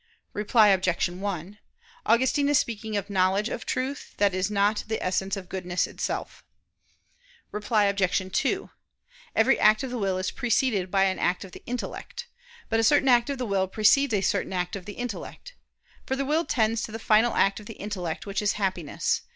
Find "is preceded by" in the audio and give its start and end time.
10.17-11.03